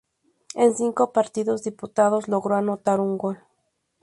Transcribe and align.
En 0.55 0.73
cinco 0.73 1.13
partidos 1.13 1.61
disputados 1.61 2.27
logró 2.27 2.55
anotar 2.55 2.99
un 2.99 3.19
gol. 3.19 3.37